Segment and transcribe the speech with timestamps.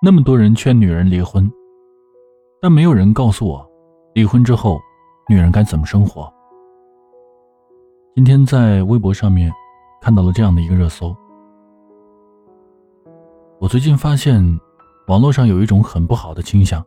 [0.00, 1.50] 那么多人劝女人离婚，
[2.62, 3.68] 但没有人告诉我，
[4.14, 4.80] 离婚之后，
[5.28, 6.32] 女人该怎么生活。
[8.14, 9.52] 今天在微博上面
[10.00, 11.12] 看到了这样的一个热搜。
[13.58, 14.40] 我最近发现，
[15.08, 16.80] 网络上有一种很不好的倾向，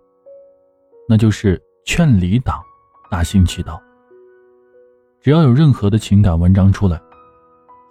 [1.05, 2.61] 那就是劝离党
[3.09, 3.77] 大行其道。
[5.19, 6.97] 只要有任何的情感文章出来，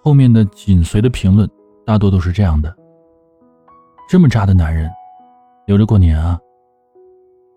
[0.03, 1.47] 后面的紧随的评论
[1.85, 2.75] 大多都是这样的：
[4.09, 4.91] 这么渣的男人，
[5.67, 6.39] 留着过年啊！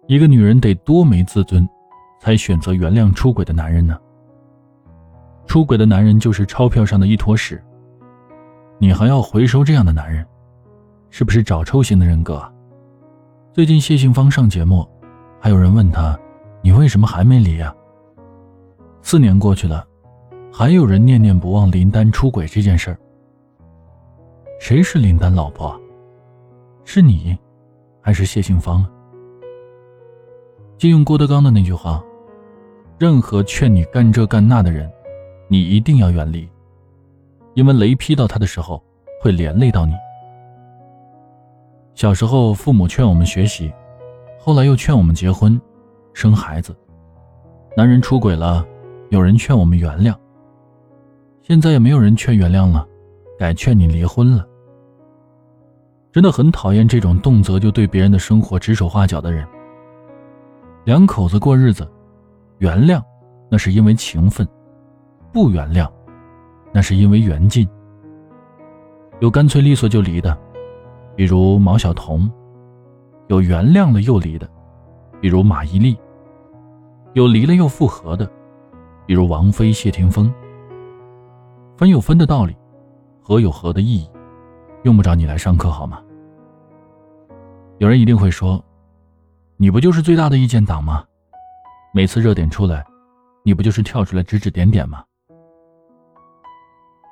[0.07, 1.67] 一个女人得多没自尊，
[2.19, 3.97] 才选择原谅出轨的男人呢？
[5.45, 7.63] 出轨的男人就是钞票上的一坨屎，
[8.79, 10.25] 你还要回收这样的男人，
[11.09, 12.41] 是不是找抽型的人格？
[13.51, 14.87] 最近谢杏芳上节目，
[15.39, 16.17] 还有人问她
[16.63, 17.73] ：“你为什么还没离啊？”
[19.01, 19.85] 四年过去了，
[20.51, 22.97] 还有人念念不忘林丹出轨这件事儿。
[24.59, 25.79] 谁是林丹老婆？
[26.85, 27.37] 是你，
[28.03, 28.85] 还是谢杏芳？
[30.77, 32.03] 借用郭德纲的那句话
[32.99, 34.91] ：“任何劝你干这干那的人。”
[35.49, 36.49] 你一定要远离，
[37.53, 38.81] 因为雷劈到他的时候
[39.21, 39.93] 会连累到你。
[41.93, 43.71] 小时候，父母劝我们学习，
[44.39, 45.59] 后来又劝我们结婚、
[46.13, 46.75] 生孩子。
[47.77, 48.65] 男人出轨了，
[49.09, 50.15] 有人劝我们原谅。
[51.43, 52.87] 现在也没有人劝原谅了，
[53.37, 54.47] 改劝你离婚了。
[56.13, 59.47] 真的很讨厌这种动辄就对别人的生活指手画脚的人。
[60.85, 61.89] 两口子过日子，
[62.59, 63.01] 原谅
[63.49, 64.47] 那是因为情分。
[65.31, 65.89] 不原谅，
[66.71, 67.67] 那是因为缘尽。
[69.21, 70.37] 有干脆利索就离的，
[71.15, 72.29] 比如毛晓彤；
[73.25, 74.47] 有原谅了又离的，
[75.19, 75.97] 比如马伊琍；
[77.13, 78.29] 有离了又复合的，
[79.07, 80.31] 比如王菲、谢霆锋。
[81.75, 82.55] 分有分的道理，
[83.19, 84.07] 合有合的意义，
[84.83, 86.01] 用不着你来上课好吗？
[87.79, 88.63] 有人一定会说，
[89.57, 91.03] 你不就是最大的意见党吗？
[91.93, 92.85] 每次热点出来，
[93.43, 95.03] 你不就是跳出来指指点点吗？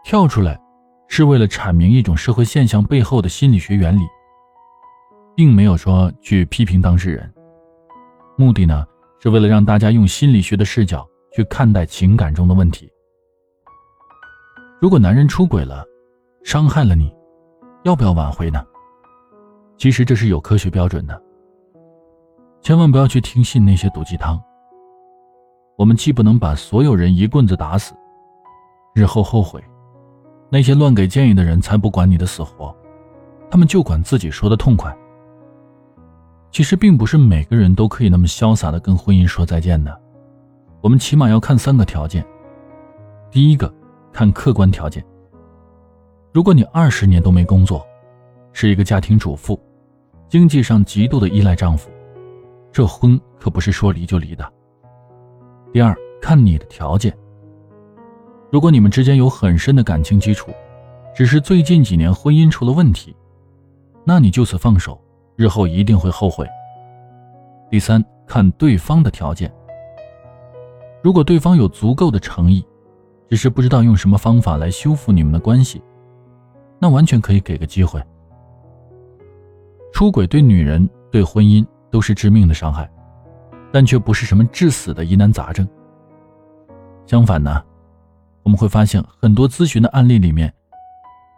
[0.03, 0.59] 跳出来，
[1.07, 4.01] 是为了阐明一种社会现象背后的心理学原理，
[5.35, 7.33] 并没有说去批评当事人。
[8.37, 8.85] 目的呢，
[9.19, 12.91] 是为了让大家用心理学的视角去看待情感中的问题。
[14.81, 15.85] 如果男人出轨了，
[16.43, 17.13] 伤害了你，
[17.83, 18.63] 要不要挽回呢？
[19.77, 21.21] 其实这是有科学标准的。
[22.61, 24.39] 千万不要去听信那些毒鸡汤。
[25.75, 27.95] 我们既不能把所有人一棍子打死，
[28.93, 29.63] 日后后悔。
[30.47, 32.75] 那些乱给建议的人才不管你的死活，
[33.49, 34.95] 他们就管自己说的痛快。
[36.51, 39.99] 其实并不是每个人都可以那么潇洒的跟婚姻说再见的，
[40.81, 42.23] 我们起码要看三个条件。
[43.31, 43.73] 第一个，
[44.11, 45.03] 看客观条件。
[46.33, 47.85] 如果你二十年都没工作，
[48.53, 49.59] 是一个家庭主妇，
[50.29, 51.91] 经济上极度的依赖丈夫，
[52.71, 54.49] 这婚可不是说离就离的。
[55.73, 57.13] 第二，看你的条件。
[58.49, 60.51] 如果你们之间有很深的感情基础，
[61.13, 63.13] 只是最近几年婚姻出了问题，
[64.05, 64.97] 那你就此放手，
[65.35, 66.47] 日后一定会后悔。
[67.69, 69.53] 第三，看对方的条件。
[71.01, 72.65] 如果对方有足够的诚意，
[73.29, 75.81] 只是不知道用什么方法来修复你们的关系，
[76.81, 78.01] 那完全可以给个机会。
[79.93, 82.89] 出轨对女人、对婚姻都是致命的伤害，
[83.71, 85.67] 但却不是什么致死的疑难杂症。
[87.05, 87.63] 相反呢？
[88.41, 90.51] 我们会发现，很多咨询的案例里面，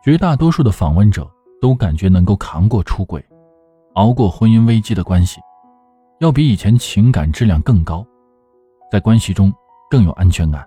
[0.01, 3.21] 绝大多数的访问者都感觉能够扛过出轨，
[3.95, 5.41] 熬过婚姻危机的关系，
[6.19, 8.05] 要比以前情感质量更高，
[8.89, 9.51] 在关系中
[9.89, 10.65] 更有安全感。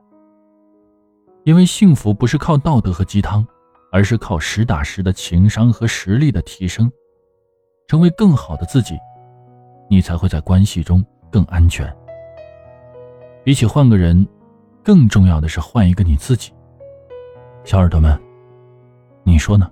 [1.44, 3.46] 因为幸福不是靠道德和鸡汤，
[3.90, 6.90] 而是靠实打实的情商和实力的提升，
[7.88, 8.96] 成为更好的自己，
[9.88, 11.90] 你才会在关系中更安全。
[13.44, 14.26] 比起换个人。
[14.84, 16.52] 更重要的是换一个你自己，
[17.64, 18.16] 小耳朵们，
[19.24, 19.68] 你说呢？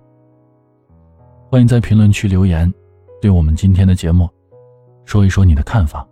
[1.48, 2.68] 欢迎在评论区留言，
[3.22, 4.28] 对我们今天的节目
[5.04, 6.04] 说一说你的看法。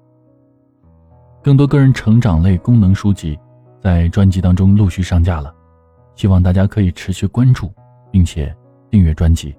[1.43, 3.37] 更多个人成长类功能书籍
[3.81, 5.52] 在专辑当中陆续上架了，
[6.14, 7.75] 希望大家可以持续关注，
[8.12, 8.55] 并且
[8.91, 9.53] 订阅专辑。